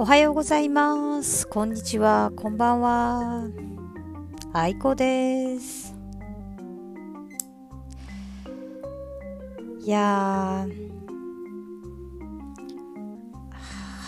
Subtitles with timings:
[0.00, 1.46] おはようございます。
[1.46, 2.32] こんにちは。
[2.34, 3.44] こんばんは。
[4.54, 5.94] あいこです。
[9.80, 10.90] いやー、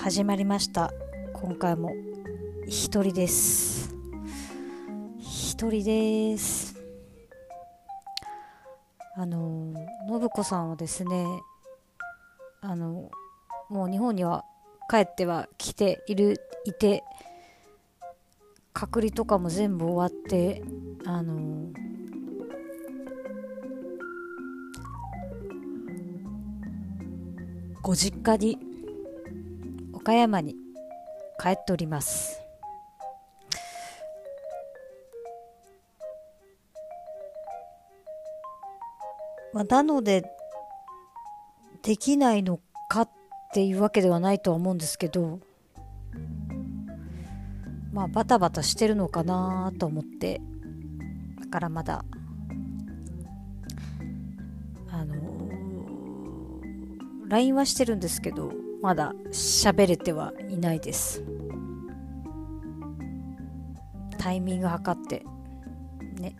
[0.02, 0.90] 始まりました。
[1.34, 1.92] 今回も
[2.66, 3.94] 一人です。
[5.18, 6.74] 一人です。
[9.14, 9.74] あの、
[10.08, 11.26] 信子さんはですね、
[12.62, 13.10] あの、
[13.68, 14.46] もう日本には
[14.92, 17.02] 帰っては来ているいて
[18.74, 20.62] 隔離とかも全部終わって
[21.06, 21.72] あの
[27.80, 28.58] ご実家に
[29.94, 30.56] 岡山に
[31.42, 32.42] 帰っております。
[39.54, 40.22] まあなので
[41.82, 43.10] できないのかっ
[43.52, 45.40] ていうわけではないとは思うんですけど
[47.92, 50.40] まあバタバタしてるのかなと思って
[51.38, 52.02] だからまだ
[54.90, 55.18] あのー、
[57.28, 61.22] LINE はしてるんですけどまだ喋れてはいないです。
[64.18, 65.24] タイミング測って
[66.18, 66.34] ね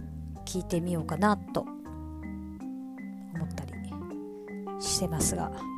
[0.44, 1.60] 聞いてみようかなと
[3.34, 3.72] 思ったり
[4.80, 5.71] してますが。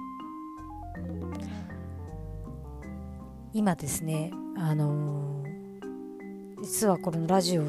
[3.57, 5.55] 今ですねあのー
[6.61, 7.67] 実はこのラジオ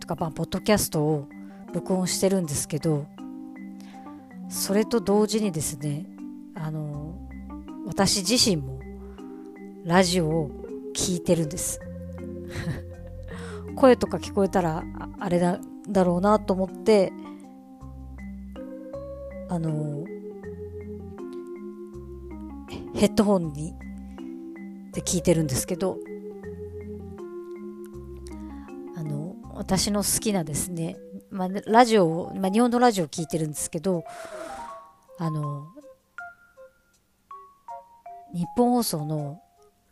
[0.00, 1.28] とか、まあ、ポッドキャストを
[1.74, 3.06] 録音してるんですけど
[4.48, 6.06] それと同時にですね
[6.56, 7.30] あのー
[7.86, 8.80] 私自身も
[9.84, 10.50] ラジオを
[10.94, 11.80] 聞いてるんです。
[13.74, 14.84] 声とか聞こえたら
[15.18, 17.12] あれだだろうなと思って
[19.48, 20.20] あのー
[22.94, 23.74] ヘッドホンに
[24.92, 25.98] で聞いてるんですけど
[28.96, 30.96] あの私の好きなですね、
[31.30, 34.04] まあ、ラジオを、まあ、日本のラジオを聞いてるんですけど
[35.18, 35.68] あの
[38.34, 39.40] 日本放送の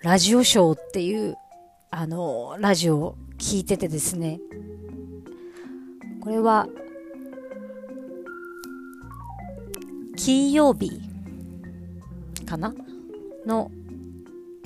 [0.00, 1.36] ラジオショーっていう
[1.90, 4.40] あのラジオを聞いててですね
[6.20, 6.68] これは
[10.16, 11.00] 金曜日
[12.44, 12.74] かな？
[13.46, 13.70] の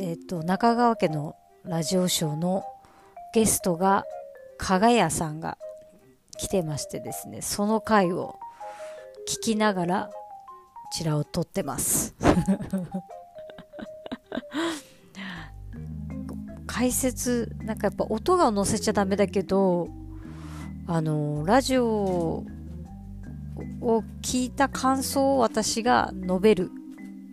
[0.04, 2.64] えっ、と中川家のラジオショーの
[3.32, 4.04] ゲストが
[4.58, 5.56] 加賀谷さんが
[6.36, 8.34] 来てましてですねその回を
[9.28, 10.18] 聞きながらこ
[10.92, 12.16] ちらを撮ってます。
[16.66, 19.86] 解説なんかやっぱ音が載せちゃダメだけど
[20.88, 22.44] あのラジオを
[24.20, 26.72] 聞いた感想を私が述べる。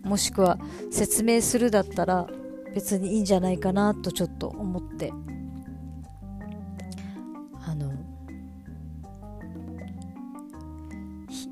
[0.04, 0.58] もしくは
[0.92, 2.28] 説明するだったら
[2.74, 5.12] 別にいいんじゃないかなとちょっと思って。
[7.62, 7.92] あの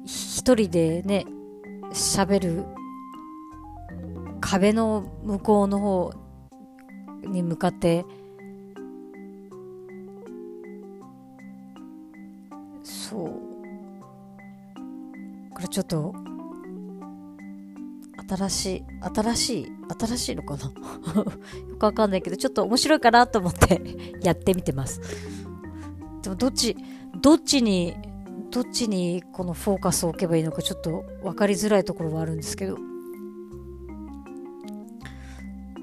[0.05, 1.27] 一人でね
[1.93, 2.65] 喋る
[4.41, 6.13] 壁の向こうの方
[7.27, 8.05] に向かって
[12.83, 13.49] そう。
[15.55, 16.15] これちょっと
[18.29, 18.85] 新しい
[19.15, 20.65] 新しい新しいのかな？
[21.69, 23.81] よくわかんないけどちょっと面白いかなと思って
[24.23, 25.01] やってみてます。
[26.23, 26.77] でもどっち
[27.21, 27.97] どっちに
[28.51, 32.77] どっちにこのフォーカスを置けばいいのかちょっと分かりづらいところはあるんですけど。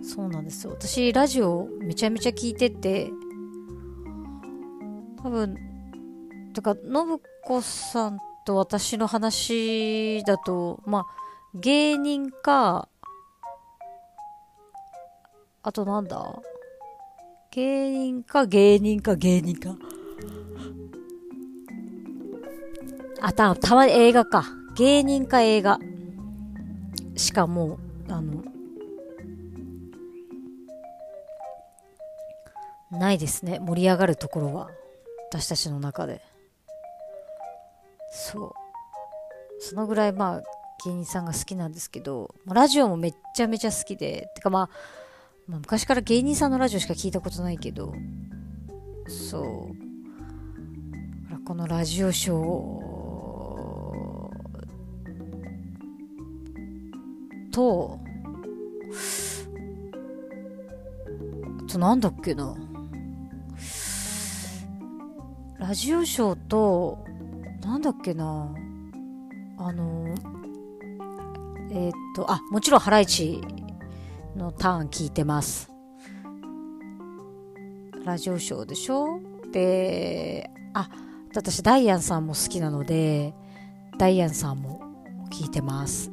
[0.03, 0.71] そうなんですよ。
[0.71, 3.11] 私ラジオめちゃめちゃ聞いてて
[5.21, 5.55] 多分
[6.53, 11.05] てか信子さんと私の話だとまあ
[11.55, 12.89] 芸人か
[15.63, 16.41] あとなんだ？
[17.51, 19.77] 芸人か芸人か芸人か。
[23.21, 24.43] あたたまに映画か。
[24.75, 25.79] 芸人か映画。
[27.15, 27.79] しかも
[28.09, 28.43] うあの
[32.91, 33.59] ないですね。
[33.59, 34.69] 盛り上がるところは。
[35.29, 36.21] 私たちの中で。
[38.11, 38.51] そう。
[39.59, 40.54] そのぐらいまあ
[40.85, 44.69] 芸人さんが好きなんですけどラジオもめっちゃめちゃ好きでてかまあ、
[45.47, 47.93] まあ、昔から芸人さんのラジオしか聞いたことないけど
[49.07, 49.85] そう。
[51.45, 52.37] このラジオショー
[57.51, 57.99] と
[61.59, 62.55] あとなんだっけな。
[65.59, 67.05] ラジオショーと
[67.61, 68.51] なんだっけな。
[69.59, 70.15] あの
[71.75, 73.41] えーっとあもちろんハライチ
[74.35, 75.69] のターン聞いてます
[78.05, 79.19] ラジオショーでしょ？
[79.51, 80.89] で、あ、
[81.33, 83.33] 私ダイアンさんも好きなので、
[83.97, 84.79] ダイアンさんも
[85.31, 86.11] 聞いてます。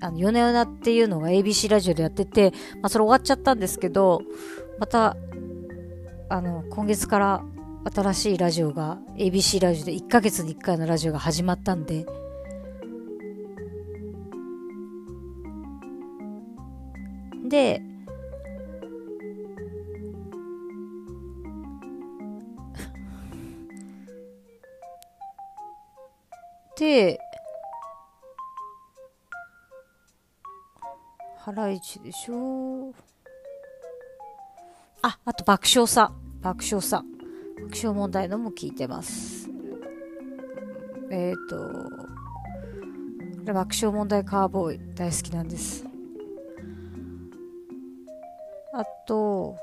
[0.00, 2.50] あの、夜な夜なっていうのが ABC ラジオでやってて、
[2.82, 4.20] まあそれ終わっちゃったんですけど、
[4.78, 5.16] また、
[6.28, 7.42] あの、今月から
[7.94, 12.04] 新しいラジオが ABC ラジオで1ヶ月に1回のラジオが始まったんで
[17.54, 17.80] で
[26.76, 27.20] で
[31.38, 32.92] ハライチでしょ
[35.02, 37.04] ああと爆笑さ爆笑さ
[37.62, 39.48] 爆笑問題のも聞いてます。
[41.10, 41.48] えっ、ー、
[43.44, 45.93] と、爆笑問題カーボーイ大好きなんです。
[48.76, 49.56] あと、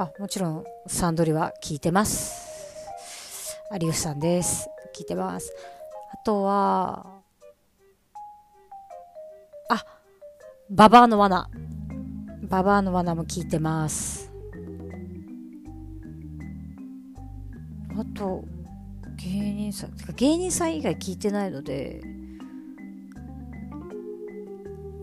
[0.00, 3.56] あ、もちろんサンドリは聞いてます。
[3.72, 4.68] 有吉さんです。
[4.92, 5.54] 聞いてます。
[6.12, 7.06] あとは、
[9.70, 9.84] あ、
[10.70, 11.48] ババアの罠。
[12.48, 14.32] ババアの罠も聞いてます。
[17.96, 18.44] あと
[19.16, 22.00] 芸人さん芸人さん以外聞いてないので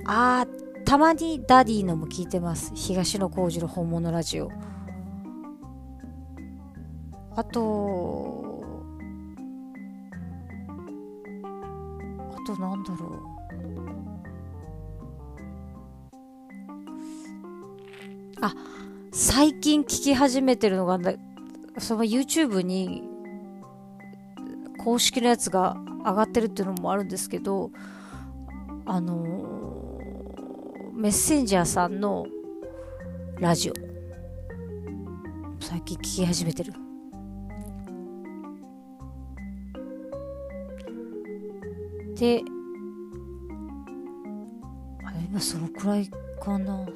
[0.06, 0.59] あー
[0.90, 2.72] たまにダディのも聞いてます。
[2.74, 4.50] 東野幸次郎本物ラジオ。
[7.36, 8.64] あと
[12.34, 13.20] あとなんだろう。
[18.42, 18.56] あ
[19.12, 20.98] 最近聞き始めてるのが
[21.78, 23.04] その YouTube に
[24.80, 27.70] 公式のやつが上がってるっていうのもあるんですけど
[28.88, 29.99] あの、
[31.00, 32.28] メッセンジャーさんの
[33.40, 33.74] ラジオ。
[35.62, 36.74] 最近聞き始めてる。
[42.18, 42.44] で
[45.06, 46.10] あれ今そのくらい
[46.44, 46.74] かな。
[46.76, 46.84] うん。
[46.84, 46.92] うん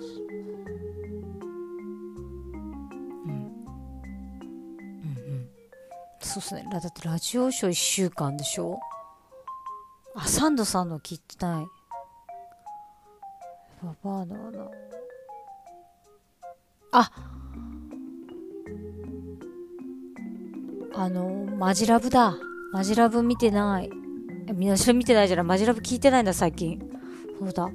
[5.15, 5.49] うん。
[6.19, 6.67] そうっすね。
[6.69, 8.81] だってラジオショー1週間でしょ？
[10.13, 11.65] あ、サンドさんの聞いてない。
[14.03, 14.71] ババアの穴。
[16.91, 17.11] あ
[20.95, 22.35] あの、マジラブだ。
[22.71, 23.89] マジラブ見てない。
[24.53, 25.45] みんなそれ見てないじゃない。
[25.45, 26.79] マジラブ聞いてないんだ、最近。
[27.39, 27.69] そうだ。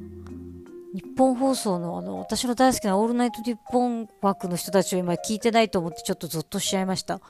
[0.95, 7.21] 日本放送のあの、私の大好きなオールナイト日本枠の人たちを今聞いてないと思ってちょっとゾッとしちゃいました。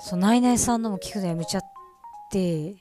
[0.00, 1.62] そう、ナイナイさんのも聞くのやめちゃっ
[2.30, 2.74] て、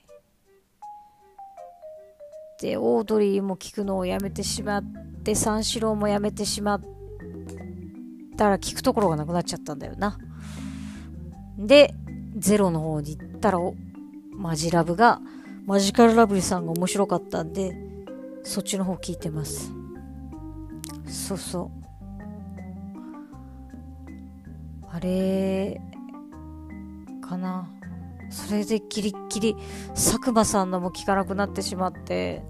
[2.59, 4.83] で、オードリーも聞くのをやめてしまっ
[5.23, 6.81] て、三四郎もやめてしまっ
[8.37, 10.17] たら聞くところがなくなっちゃったんだよな。
[11.57, 11.93] で、
[12.37, 13.59] ゼロの方に行ったら、
[14.33, 15.21] マジラブが、
[15.65, 17.73] マジカルラブリーさんが面白かったんで、
[18.43, 19.71] そっちの方聞いてます。
[21.07, 21.79] そうそう。
[24.91, 25.79] あれ、
[27.21, 27.69] かな
[28.29, 29.55] それでギリギリ
[29.93, 32.43] 佐久間さんのも聞かなくなってしまって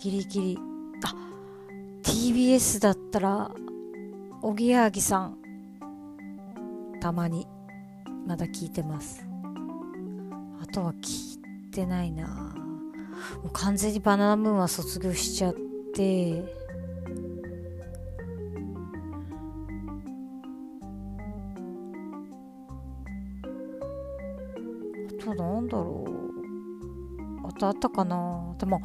[0.00, 0.58] ギリギリ。
[1.04, 1.14] あ
[2.02, 3.50] TBS だったら
[4.42, 5.38] おぎやはぎさん
[7.00, 7.46] たまに
[8.26, 9.26] まだ聞いてます。
[10.60, 12.26] あとは聞いてないな。
[13.42, 15.54] もう完全にバナナムーンは卒業しちゃっ
[15.94, 16.57] て。
[25.38, 27.46] なんだろう。
[27.46, 28.54] あとあったかな。
[28.58, 28.82] でも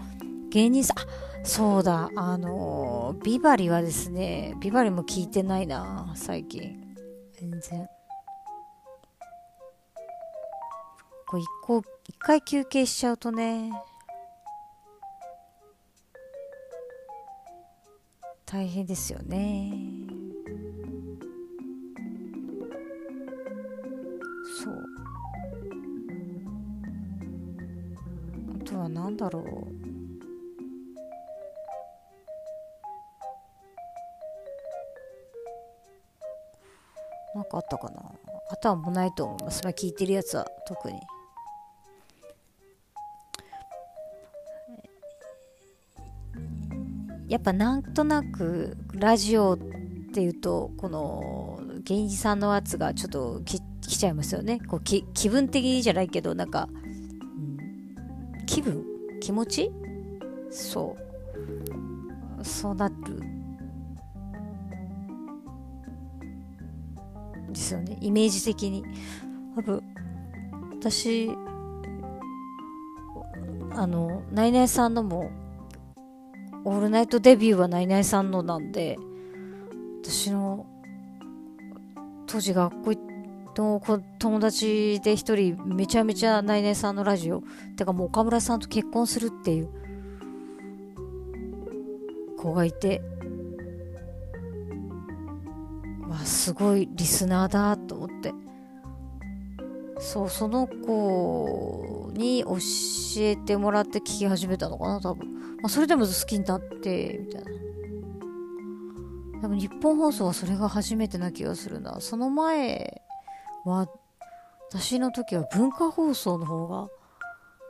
[0.49, 1.05] 芸人さんあ
[1.43, 2.09] そうだ。
[2.15, 6.95] あのビバリはですねビバリも聞いてないな最近。
[7.33, 7.87] 全然。
[11.27, 13.71] こう一個一回休憩しちゃうとね。
[18.45, 19.73] 大変ですよね。
[28.63, 29.43] とは何だろう
[37.35, 38.01] なんかあったかな
[38.49, 39.63] あとはもうないと思います。
[39.63, 40.99] まあ、聞いてるやつは特に。
[47.27, 49.57] やっぱなんとなくラジオっ
[50.13, 56.69] ていうとこの芸人さんのやつがちょっとき来ちゃいますよねこう気分的じゃないけどなんか
[58.53, 58.85] 気分？
[59.19, 59.71] 気持ち？
[60.51, 60.95] そ
[62.39, 62.45] う。
[62.45, 62.93] そうなる。
[67.49, 67.97] ですよね。
[67.99, 68.83] イメージ的に。
[69.55, 69.81] 多分
[70.79, 71.31] 私
[73.71, 75.31] あのナイナイさんのも
[76.63, 78.99] オールナイトデビューはナイナイさんのなんで
[80.03, 80.67] 私の
[82.27, 82.99] 当時学校行
[83.55, 83.81] の
[84.19, 87.43] 友達で一人めちゃめちゃナイナイさんのラジオ。
[87.77, 89.69] てかもう岡村さんと結婚するっていう。
[92.37, 93.01] 子がいて。
[96.07, 98.33] わすごいリスナーだと思って。
[99.99, 102.57] そうその子に教
[103.17, 107.51] えてもらって聞き始めたのかな多分、まあ、それでも好きになってみたいな。
[109.41, 111.99] 多分日本放送はそれが初めてな気がするな。
[111.99, 113.01] その前
[113.65, 113.87] は
[114.69, 116.89] 私の時は文化放送の方が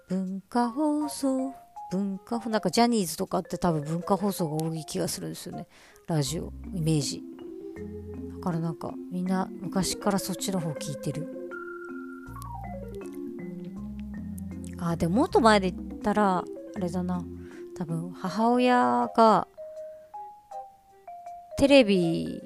[0.07, 1.53] 文化放送
[1.91, 5.67] 文化放なんかジャニーズとかって多分文化放送が多い気がするんですよね。
[6.07, 7.21] ラジオイメージ。
[8.37, 11.27] だからなんかみんな昔からそっちの方聞いてる。
[14.79, 17.23] あでももっと前で言ったらあれだな。
[17.77, 19.47] 多分母親が
[21.57, 22.41] テレビ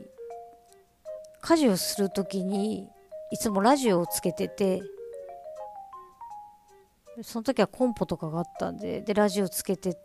[1.42, 2.90] 家事をする時に
[3.32, 4.82] いつもラジオをつけてて
[7.22, 9.98] その時はコンポとかがあったんででラジオつけて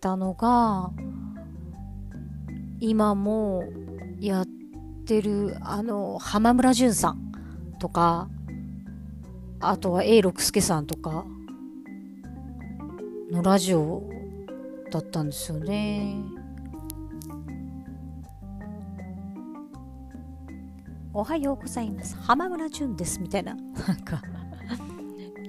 [0.00, 0.90] たのが
[2.78, 3.64] 今も
[4.20, 4.46] やっ
[5.06, 7.32] てるあの浜村淳さん
[7.78, 8.28] とか
[9.60, 11.24] あとは A 六輔さんとか
[13.30, 14.02] のラジオ
[14.90, 16.39] だったんですよね。
[21.12, 22.16] おはようございます。
[22.18, 23.20] 浜村淳です。
[23.20, 23.56] みたいな。
[23.56, 24.22] なんか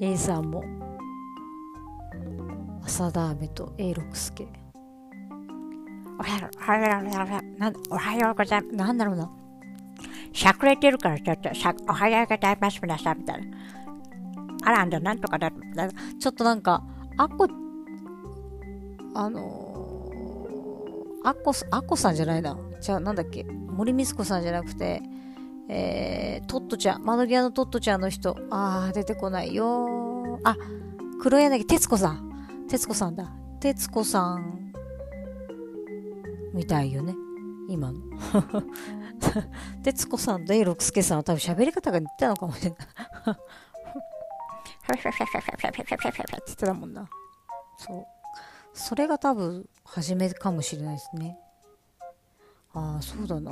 [0.01, 0.63] A さんも、
[2.83, 4.47] 浅田飴と A 六輔。
[6.19, 8.75] おはよう、おはよう、おはようございます。
[8.75, 9.29] なんだろうな。
[10.33, 13.57] しゃくれてるからちょっとしゃ、おはようございます、皆さん、みたいな。
[14.63, 16.83] あらんだ、なんとかだ、ちょっとなんか、
[17.17, 17.47] あこ、
[19.13, 22.57] あのー、あっこ、あこさんじゃないな。
[22.79, 23.43] じゃあ、なんだっけ。
[23.43, 25.03] 森光子さんじゃなくて、
[25.73, 30.57] えー、トットちゃん、窓際のトットちゃんの人、あー、出てこないよあ、
[31.21, 32.65] 黒柳徹子さん。
[32.69, 33.31] 徹子さんだ。
[33.61, 34.73] 徹子さん、
[36.53, 37.15] みたいよね。
[37.69, 37.99] 今の。
[39.83, 42.79] 徹子さんと A 六輔さんは多分喋り方が似てたのかもしれない。
[44.81, 47.09] フェフェフェフェフェフェフェフェフェフェって言ってたもんな。
[47.77, 48.05] そう。
[48.73, 51.37] それが多分初めかもしれないですね。
[52.73, 53.51] ああ、そうだな。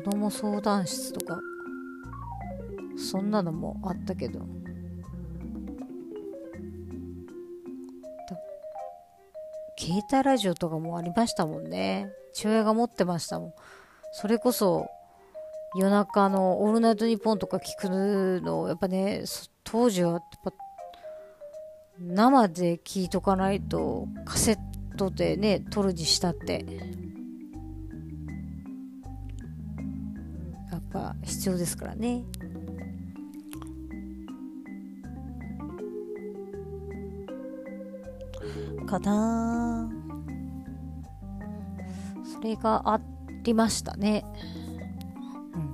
[0.00, 1.38] 子供相談室とか
[2.96, 4.40] そんなのもあったけど。
[9.78, 12.10] 携帯ラジオとかもありましたもんね。
[12.32, 13.54] 父親が持ってましたもん。
[14.12, 14.88] それこそ
[15.76, 17.90] 夜中の「オールナイトニッポン」とか聞く
[18.42, 19.24] のやっぱね
[19.64, 20.52] 当時はやっぱ
[21.98, 24.58] 生で聞いとかないとカセッ
[24.96, 27.09] トでね撮るにしたって。
[30.92, 32.24] ぱ必要ですからね。
[38.86, 39.88] かな
[42.24, 43.00] それがあ
[43.44, 44.24] りましたね。
[45.54, 45.70] うん。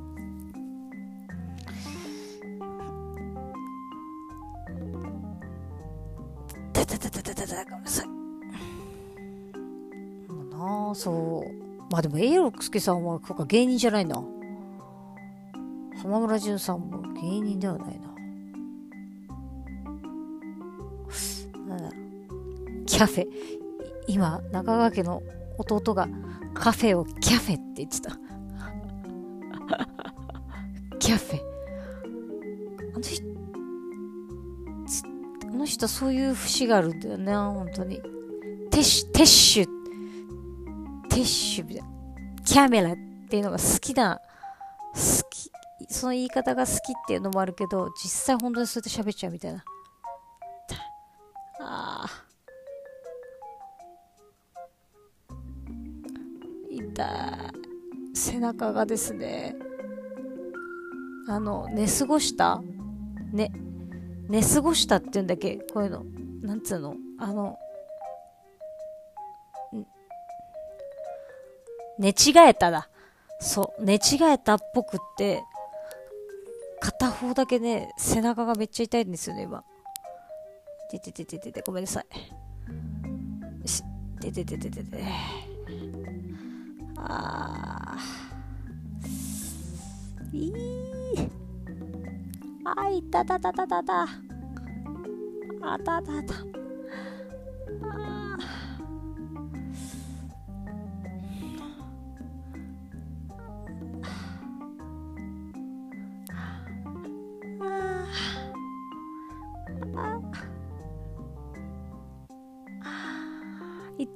[6.73, 8.06] たたたたたたたごめんなさい。
[10.50, 11.50] なあ、そう。
[11.90, 14.23] まあでも、永六輔さんは、そうか、芸人じゃないな。
[16.07, 18.15] 浜村淳さんも芸人ではないな。
[21.67, 21.97] なんだ
[22.87, 23.27] キャフェ。
[24.07, 25.21] 今、中川家の
[25.59, 26.09] 弟が
[26.55, 28.13] カフェをキャフェって言ってた。
[31.01, 31.41] キャフェ。
[32.95, 33.25] あの人、
[35.49, 38.01] あの人そういう節があるんだよね、本当に。
[38.71, 39.67] テッシュ、テッシュ、
[41.09, 41.89] テッシュみたいな。
[42.45, 42.97] キャメラっ
[43.29, 44.21] ていうのが好きな、
[45.88, 49.64] その言い方が好きっていうのもあるけど実際本当にそうやって喋っちゃうみたいな。
[51.61, 52.09] ああ
[56.71, 57.09] 痛い。
[58.14, 59.57] 背中がですね
[61.28, 62.61] あの寝過ごした？
[63.33, 63.52] ね。
[64.28, 65.57] 寝過ごしたって言うんだっけ？
[65.73, 66.05] こういうの。
[66.43, 66.97] なんつうの？
[67.19, 67.59] あの
[71.99, 72.14] 寝違
[72.49, 72.88] えただ。
[73.40, 73.85] そう。
[73.85, 73.99] 寝違
[74.33, 75.43] えたっぽくって
[76.87, 79.64] 片方だけね、背中がめっちゃ痛いんですよね、今。
[80.88, 82.07] てててててて、ごめんなさい。
[84.21, 85.05] てててててて
[86.97, 90.37] あー。
[90.37, 90.52] いい。
[92.64, 94.02] あいたたたたたた
[95.62, 96.35] あたたた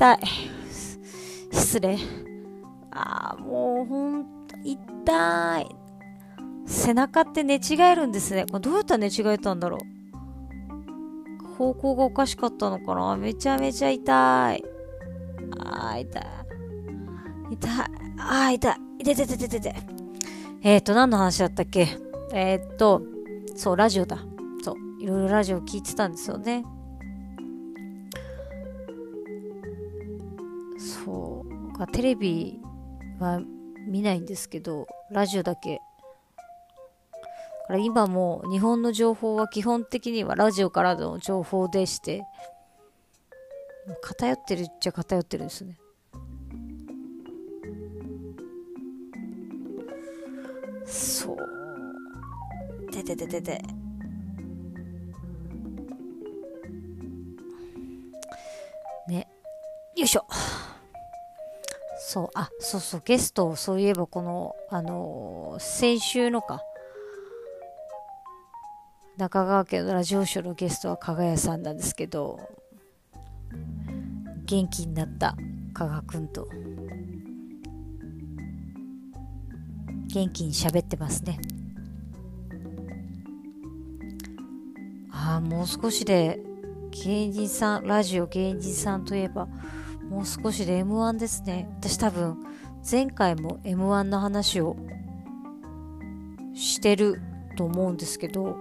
[0.01, 0.19] 痛い。
[1.53, 1.99] 失礼。
[2.91, 5.77] あーもうほんと痛い。
[6.67, 8.47] 背中って寝違えるんですね。
[8.47, 9.77] これどうやったら寝違えたんだろ
[11.45, 11.57] う。
[11.59, 13.15] 方向がおかしかったのかな。
[13.19, 14.65] めちゃめちゃ痛い。
[15.59, 16.23] あー痛い。
[17.51, 17.71] 痛い。
[18.19, 18.77] あー痛い。
[19.01, 19.75] 痛い痛い痛い痛い痛い。
[20.63, 21.89] えっ、ー、と何の話だったっけ？
[22.33, 23.03] えっ、ー、と
[23.55, 24.17] そうラジオだ。
[24.65, 26.65] そういろいろラジオ聞いてたんですよね。
[31.81, 32.61] そうテレビ
[33.21, 33.41] は
[33.89, 35.79] 見ないんですけどラジオだけ。
[37.67, 42.23] から今も日本の情報は基本的にはラジオからの情報でして
[44.03, 45.79] 偏ってるっちゃ偏ってるんですね。
[50.85, 51.37] そう。
[52.91, 53.63] ててててて
[59.09, 59.27] ね。
[59.97, 60.27] よいしょ。
[62.11, 66.61] そう、あ、そうそう、ゲスト、そういえばこの、あのー、先週のか、
[69.17, 72.41] 中川家のラジオショーのゲストは加賀谷さんなんですけど、
[74.45, 75.37] 元気になった
[75.73, 76.49] 加賀くんと、
[80.13, 81.39] 元気に喋ってますね。
[85.13, 86.41] ああ、もう少しで、
[87.05, 89.47] 芸人さん、ラジオ芸人さんといえば、
[90.11, 91.69] もう少しで M1 ですね。
[91.81, 92.37] 私多分、
[92.91, 94.77] 前回も M1 の話を
[96.53, 97.23] してる
[97.57, 98.57] と思うんですけど、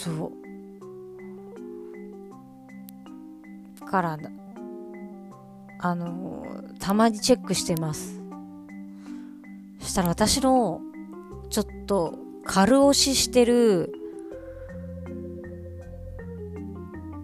[0.00, 0.32] そ
[3.80, 3.84] う。
[3.84, 4.16] から、
[5.80, 6.44] あの
[6.78, 8.20] たまにチェックしてます。
[9.80, 10.80] そしたら私の、
[11.50, 13.92] ちょっと、軽押ししてる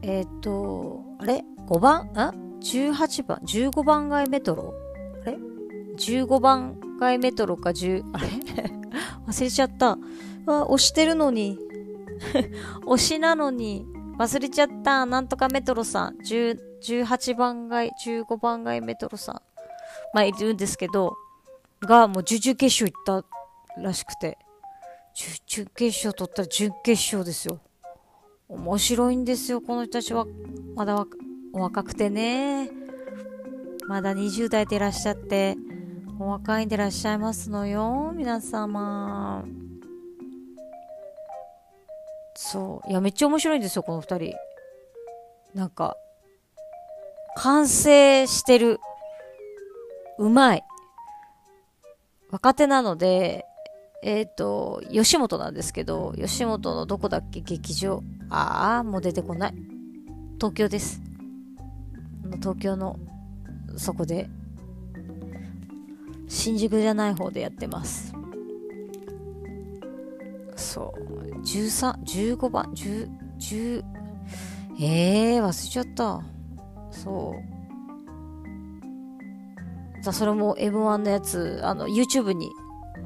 [0.07, 2.11] えっ、ー、と、あれ ?5 番？
[2.15, 4.75] あ ?18 番 ?15 番街メトロ？
[5.23, 5.39] あれ
[5.97, 8.29] ?15 番街メトロか？10、あれ？
[9.27, 9.99] 忘れちゃった。
[10.45, 11.59] わ、押してるのに。
[12.85, 13.87] 押しなのに。
[14.19, 15.07] 忘れちゃった。
[15.07, 16.19] なんとかメトロさん。
[16.19, 19.43] 18番街、15番街メトロさん。
[20.13, 21.15] まあ、いるんですけど、
[21.81, 23.25] が、もう準々決勝行っ
[23.75, 24.37] たらしくて。
[25.15, 27.61] 準々決勝取ったら準決勝ですよ。
[28.49, 30.27] 面白いんですよ、この人たちは。
[30.75, 31.07] まだ
[31.53, 32.71] 若くてね。
[33.89, 35.57] まだ20代でいらっしゃって、
[36.19, 39.45] お若いんでいらっしゃいますのよ、皆様。
[42.35, 42.91] そう。
[42.91, 44.35] いや、めっちゃ面白いんですよ、この二人。
[45.55, 45.97] なんか、
[47.37, 48.81] 完成してる。
[50.19, 50.65] うまい。
[52.31, 53.45] 若手なので、
[54.07, 58.03] えっ、ー、と、吉本なんですけど、吉本のどこだっけ劇場？
[58.29, 59.55] ああ、もう出てこない。
[60.37, 61.01] 東京です。
[62.35, 62.99] 東京の、
[63.79, 64.29] そこで、
[66.29, 68.13] 新宿じゃない方でやってます。
[70.55, 71.41] そう。
[71.41, 71.95] 13、
[72.37, 73.85] 15番、10、10、
[74.81, 76.23] ええー、忘れちゃった。
[76.91, 77.37] そ
[80.07, 80.13] う。
[80.13, 82.51] それも M1 のやつ、あの、YouTube に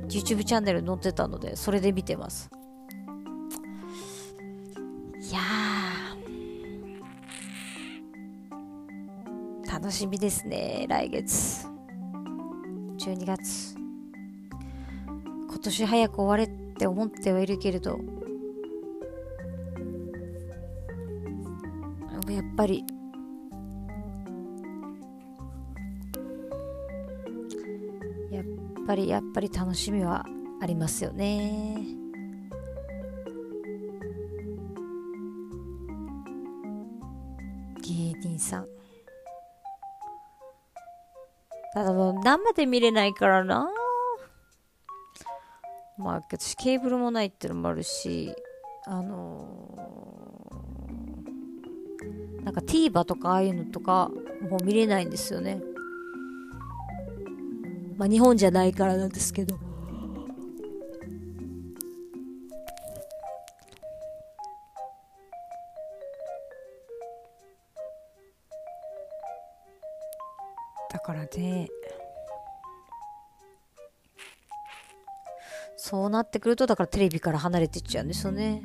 [0.08, 2.50] YouTube チャンネル載ってたので、それで見てます。
[5.20, 5.40] いや、
[9.70, 11.66] 楽しみですね、来月。
[12.98, 13.76] 12月。
[15.48, 17.98] 今年早く終われって思ってはいるけれど、
[22.30, 22.84] やっぱり
[28.88, 30.24] ぱりやっぱり楽しみは
[30.62, 31.76] ありますよね。
[37.82, 38.66] 芸人さん。
[41.74, 43.68] ただもう生で見れないからな。
[45.98, 48.32] まあ私ケーブルもないっていうのもあるし
[48.86, 54.10] あのー、なんか TVer とかああいうのとか
[54.48, 55.60] もう見れないんですよね。
[57.98, 59.58] まあ、日本じゃないからなんですけど。
[70.90, 71.68] だからね。
[75.76, 78.62] そうなってくるとだからテレビから離れていっちゃうんですよね。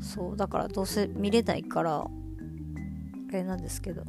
[0.00, 2.06] そうだからどうせ見れないからあ
[3.32, 4.04] れなんですけど。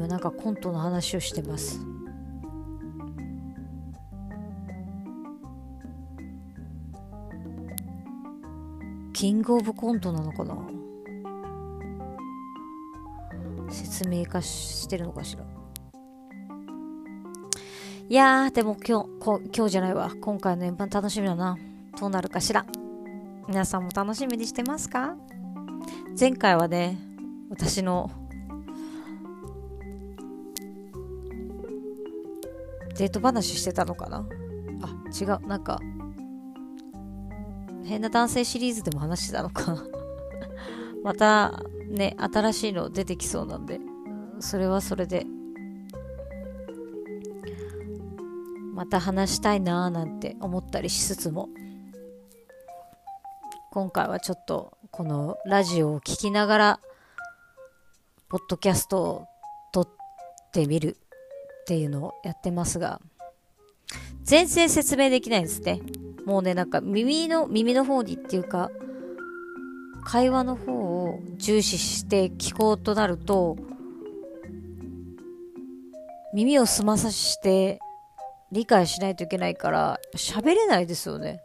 [0.00, 1.78] 今なんかコントの話をしてます。
[9.12, 10.56] キングオブコントなのかな？
[13.68, 15.44] 説明化してるのかしら？
[18.08, 20.12] いやーでも今日こ今日じゃないわ。
[20.18, 21.58] 今回の円盤楽しみだな。
[22.00, 22.64] どうなるかしら？
[23.48, 25.14] 皆さんも楽しみにしてますか？
[26.18, 26.96] 前回はね
[27.50, 28.10] 私の
[33.00, 34.28] デート話してたのかな？
[34.82, 34.88] あ。
[35.18, 35.80] 違うなんか
[37.82, 39.74] 変な男性シリーズでも話してたのか。
[41.02, 43.80] またね新しいの出てきそうなんで。
[44.38, 45.24] それはそれで。
[48.74, 51.48] また話したいなーなんて思ったりしつつも。
[53.70, 56.80] 今回はちょっとこのラジオを聴きながら
[58.28, 59.26] ポッドキャストを
[59.72, 59.88] 撮っ
[60.52, 60.98] てみる
[61.70, 63.00] っていうのをやってますが
[64.24, 65.80] 全然説明できないですね。
[66.26, 68.72] もうねなんか耳の耳の方にっていうか
[70.02, 73.56] 会話の方を重視して聞こうとなると
[76.34, 77.78] 耳を澄まさして
[78.50, 81.40] 理解しないといけないから喋れないですよね。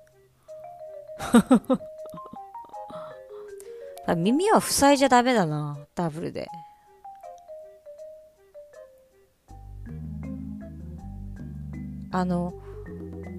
[4.18, 6.48] 耳は塞いじゃダメだなダブルで。
[12.16, 12.54] あの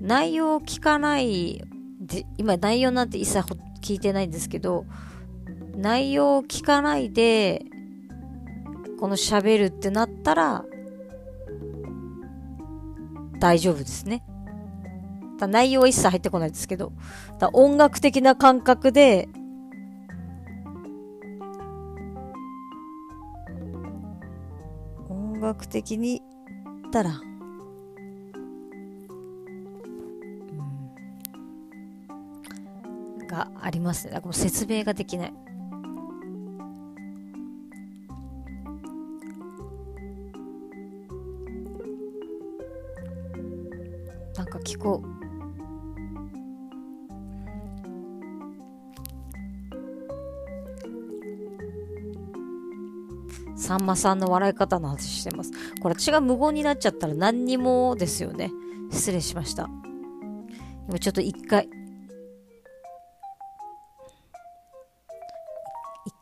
[0.02, 1.64] 内容を聞かない
[1.98, 3.38] で今内容なんて一切
[3.80, 4.84] 聞いてないんですけど
[5.74, 7.64] 内容を聞かないで
[9.00, 10.66] この喋るってなったら
[13.40, 14.22] 大丈夫ですね。
[15.38, 16.92] だ内容は一切入ってこないですけど、
[17.38, 19.28] だ音楽的な感覚で、
[25.10, 26.22] 音楽的に
[26.90, 27.20] たら、
[33.37, 34.14] がありますね。
[34.14, 35.35] だから説明ができない。
[44.37, 45.07] なんか聞こう。
[53.59, 55.51] さんまさんの笑い方の話してます。
[55.81, 58.51] これ私が無言になっちゃったら何にもですよね。
[58.90, 59.68] 失礼しました。
[60.88, 61.68] 今ちょっと一回、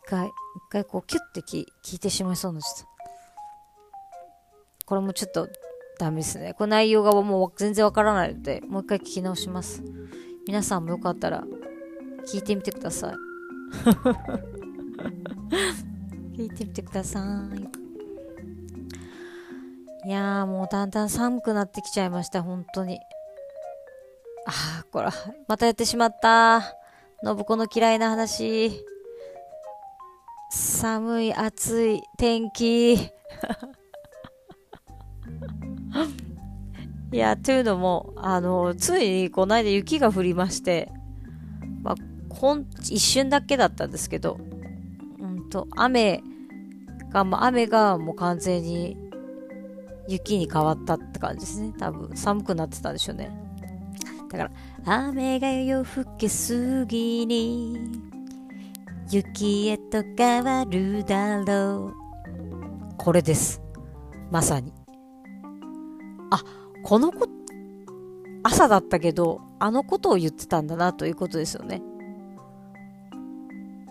[0.06, 0.32] 回、一
[0.70, 2.84] 回こうキュッて聞聞いてしまいそうなっちゃった。
[4.86, 5.48] これもちょっと
[5.98, 6.54] ダメですね。
[6.54, 9.82] この内容がもう全然わからないので、もう一回聞き直します。
[10.46, 11.44] 皆さんもよかったら
[12.26, 13.14] 聞いてみてください。
[16.36, 17.84] 聞いてみてください。
[20.06, 23.00] いやーもうだんだん寒くなってきちゃいました、本当に。
[24.46, 25.08] あー、これ、
[25.48, 26.76] またやってしまった。
[27.24, 28.84] 信子の嫌いな話。
[30.54, 32.94] 寒い、暑い、天気。
[37.12, 40.92] いや、というのも、あの、ついにこの間雪が降りまして、
[41.82, 41.94] まあ、
[42.32, 44.38] ほん、一瞬だけだったんですけど、
[45.18, 46.22] うんと、雨
[47.10, 48.96] が、まあ、雨がもう完全に
[50.06, 51.74] 雪に変わったって感じですね。
[51.76, 53.36] 多分、寒くなってたんでしょうね。
[54.30, 54.52] だから、
[55.02, 58.13] 雨が夜更けすぎに、
[59.10, 61.94] 雪へと変わるだろう。
[62.96, 63.62] これです。
[64.30, 64.72] まさに。
[66.30, 66.42] あ、
[66.82, 67.26] この子、
[68.42, 71.82] 朝だったけど、あのことを言ってたんだなということですよね。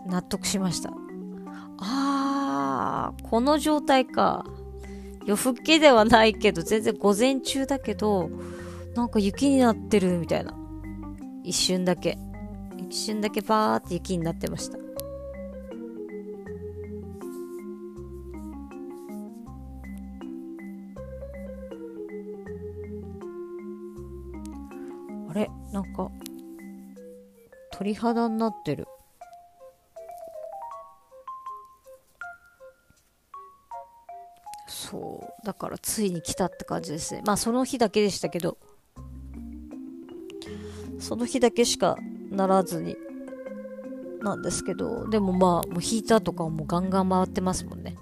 [0.08, 0.92] 納得しました。
[1.78, 4.46] あー、この状態か。
[5.26, 8.30] 夜更けではないけど、全然午前中だけど、
[8.96, 10.54] なんか雪になってるみたいな。
[11.44, 12.18] 一瞬だけ。
[12.78, 14.78] 一瞬だけバーって雪になってました。
[25.34, 25.50] あれ？
[25.72, 26.12] なんか
[27.72, 28.88] 鳥肌になってる。
[34.68, 35.46] そう。
[35.46, 37.24] だからついに来たって感じですね。
[37.26, 38.60] まあその日だけでしたけど。
[41.00, 41.98] その日だけしか
[42.30, 42.96] ならずに。
[44.22, 45.10] なんですけど。
[45.10, 47.96] でもまあもうヒーターとかもガンガン回ってますもんね。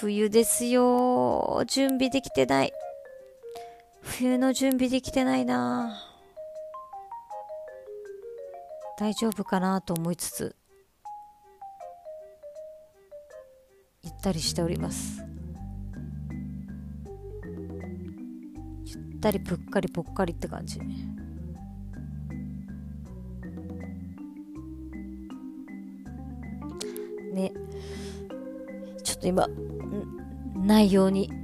[0.00, 2.72] 冬ですよ準備できてない。
[4.22, 6.00] 冬の準備できてないな。
[8.96, 10.54] 大丈夫かなと思いつつ
[14.04, 15.24] ゆったりしております。
[18.84, 20.78] ゆったりぷっかりぽっかりって感じ。
[27.32, 27.52] ね。
[29.02, 29.48] ちょっと今
[30.54, 31.41] 内容に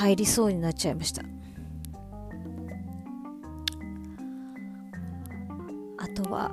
[0.00, 1.22] 入りそうになっちゃいました。
[5.98, 6.50] あとは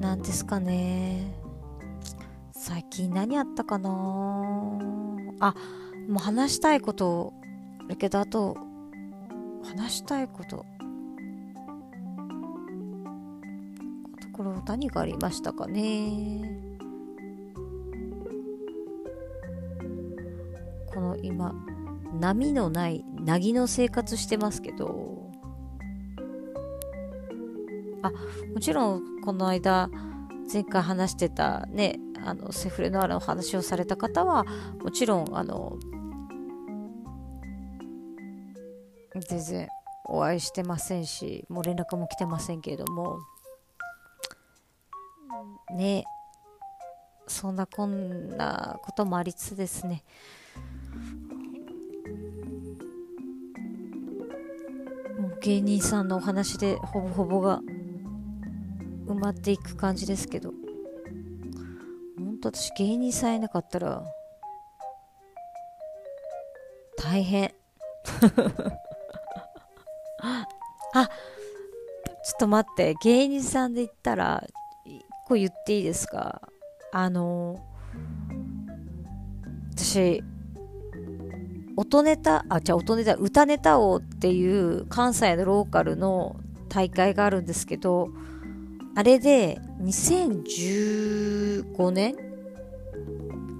[0.00, 1.22] 何ですかね。
[2.50, 3.88] 最近何あったかな。
[5.38, 5.54] あ
[6.08, 7.32] もう話したいこと
[7.88, 8.56] だけどあと
[9.62, 10.66] 話したいこと。
[14.20, 16.61] ところ何がありましたかね。
[21.22, 21.54] 今
[22.20, 25.22] 波のない凪の生活してますけど。
[28.02, 28.10] あ
[28.52, 29.88] もちろんこの間
[30.52, 34.44] 前回話してたねあのセフレノアラの話をされた方は
[34.82, 35.78] もちろんあの
[39.28, 39.68] 全然
[40.06, 43.18] お会いしてませんしもう連絡も来てませんけれども。
[45.74, 46.04] ね
[47.26, 50.04] そんなこんなこともありつつですね。
[55.18, 57.60] もう芸人さんのお話でほぼほぼが
[59.06, 60.52] 埋まっていく感じですけど。
[62.18, 64.02] 本当私芸人さんいなかったら
[66.96, 67.52] 大変。
[70.24, 70.46] あ
[71.04, 72.94] ちょっと待って。
[73.02, 74.44] 芸人さんで言ったら
[74.84, 76.40] 一個言っていいですか？
[76.92, 77.58] あの
[79.74, 80.22] 私
[81.76, 86.36] 音ネタあじゃあ音ネタ歌ネタ王っていう関西のローカルの
[86.68, 88.10] 大会があるんですけど
[88.94, 92.14] あれで2015年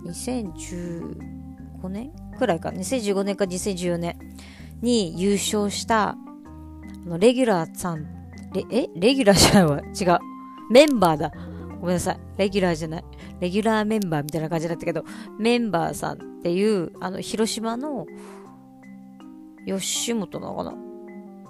[0.05, 2.12] ？2015年？
[2.38, 2.68] くらいか。
[2.68, 4.18] 2015年か2014年
[4.83, 6.16] に優勝したあ
[7.07, 8.05] のレギュラーさん。
[8.53, 8.90] レえ？
[8.94, 9.81] レギュラーじゃないわ。
[9.81, 10.18] 違う。
[10.70, 11.33] メンバーだ。
[11.81, 12.18] ごめんなさい。
[12.37, 13.05] レギュラーじゃない。
[13.43, 15.05] レギュラーメンバーみたいな感じだったけど
[15.41, 18.07] メンバーさんっていうあの広島の
[19.67, 20.75] 吉本なのかな？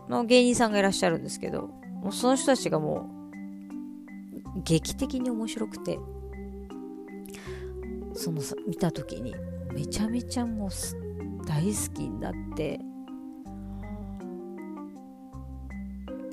[0.08, 1.68] の芸人さんがいらっしゃるんですけど
[2.02, 3.10] もうその人たちがも
[4.56, 5.98] う劇的に面白くて
[8.14, 9.34] そのさ見た時に
[9.74, 10.70] めちゃめちゃもう
[11.46, 12.80] 大好きになって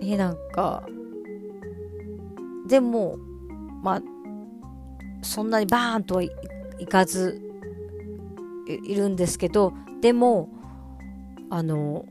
[0.02, 0.88] えなんか
[2.70, 3.18] でも
[3.84, 4.02] まあ
[5.22, 6.32] そんなにバーンとはい
[6.88, 7.42] かず
[8.68, 10.50] いるんですけどでも
[11.50, 12.06] あの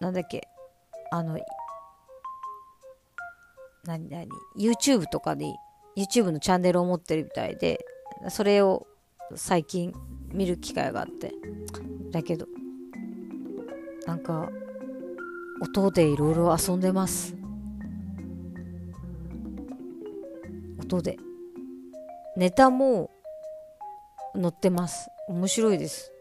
[0.00, 0.48] なんだっけ
[1.10, 1.38] あの
[3.84, 5.54] 何何 YouTube とかに
[5.96, 7.84] YouTube のチャンネルを持ってるみたいで
[8.28, 8.86] それを
[9.36, 9.92] 最近
[10.32, 11.32] 見る機会があって
[12.10, 12.46] だけど
[14.06, 14.50] なんか
[15.60, 17.39] 音でいろいろ遊んでます。
[20.96, 21.16] 音で。
[22.36, 23.10] ネタも
[24.34, 25.08] 載ってます。
[25.28, 26.12] 面白いです。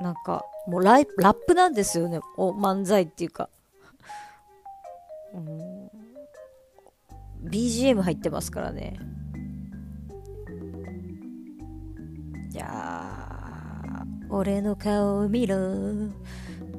[0.00, 2.20] なんかもうライラップなんですよね。
[2.36, 3.48] お漫才っていうか、
[5.32, 5.90] うん、
[7.44, 8.98] BGM 入ってますからね。
[12.52, 15.56] いや俺の顔を見ろ。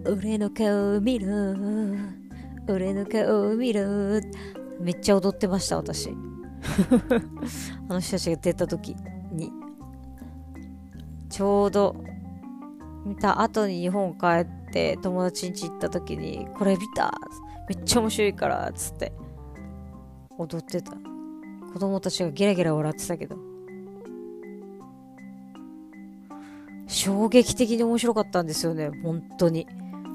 [0.05, 2.16] 俺の顔を見ろ。
[2.69, 3.81] 俺の顔を見ろ。
[4.79, 6.09] めっちゃ踊ってました私。
[7.89, 8.95] あの人たちが出た時
[9.31, 9.51] に。
[11.29, 11.95] ちょうど
[13.05, 17.13] 見た後に日本帰って友達ん家行った時にこれ見た。
[17.69, 19.13] めっちゃ面白いからつって。
[20.37, 20.93] 踊ってた。
[21.73, 23.37] 子供たちがゲラゲラ笑ってたけど。
[26.87, 29.67] 衝撃的に面白かったんですよね本当に。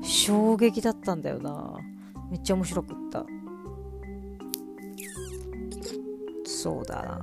[0.02, 1.76] 衝撃だったんだよな
[2.32, 3.26] めっちゃ面白かった。
[6.46, 7.18] そうだな。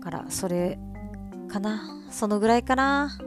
[0.00, 0.78] からそれ
[1.48, 1.82] かな。
[2.10, 3.10] そのぐらいかな。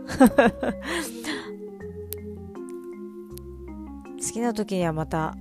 [4.16, 5.36] 好きな時にはまた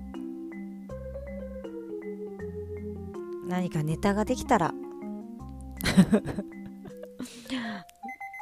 [3.46, 4.74] 何かネタができたら。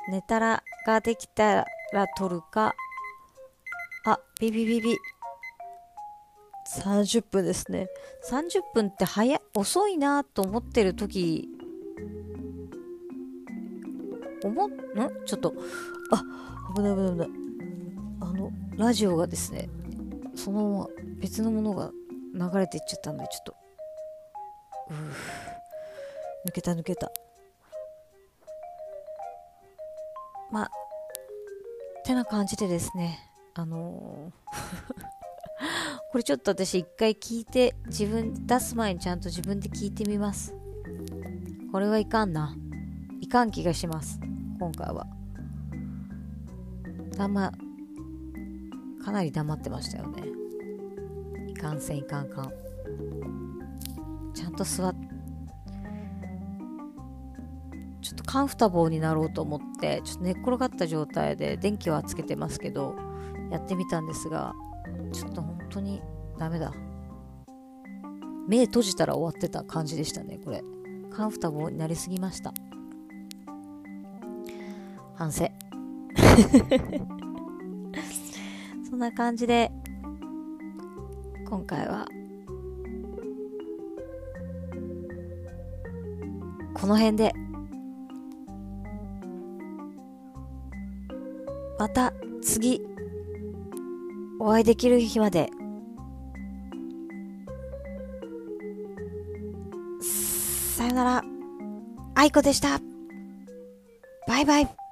[0.09, 2.75] 寝たらができたら撮るか
[4.07, 4.99] あビビビビ。
[6.83, 7.89] 30分ですね。
[8.31, 11.49] 30分って早遅いなと思ってる時。
[14.43, 14.71] 思ん？
[15.25, 15.55] ちょっと。
[16.11, 16.23] あ
[16.77, 17.29] 危ない危ない危ない。
[18.21, 19.69] あのラジオがですね
[20.35, 21.91] そのまま別のものが
[22.35, 23.55] 流れていっちゃったんでちょっと。
[24.91, 27.11] う抜けた抜けた。
[30.51, 30.71] まあ
[32.05, 33.34] てな感じでですね。
[33.55, 34.55] あのー
[36.11, 40.55] これちょっと私一回聞いて自分出す前にちゃんと自分で聞いてみます。
[41.73, 42.57] これはいかんな。
[43.21, 44.21] いかん気がします
[44.59, 45.07] 今回は。
[47.17, 47.53] 黙
[49.05, 50.23] かなり黙ってましたよね。
[51.49, 52.53] いかんせんいかんかん。
[54.35, 55.09] ちゃんと座って
[58.03, 62.95] ちょっとカンフタボーになろうと思ってちょっと寝っ転がった状態で電気はつけてますけど
[63.51, 64.55] やってみたんですが
[65.13, 66.03] ちょっと本当に
[66.39, 66.73] ダメだ。
[68.47, 70.63] 目閉じたら終わってた感じでしたねこれ。
[71.11, 72.53] カンフタボーになりすぎました。
[75.15, 75.49] 反省。
[78.91, 79.71] そんな感じで
[81.49, 82.07] 今回は
[86.75, 87.33] この辺で
[91.79, 92.94] また次
[94.47, 95.49] お会いできる日まで。
[100.03, 101.25] さよなら。
[102.15, 102.79] 愛子でした。
[104.29, 104.84] バイバイ。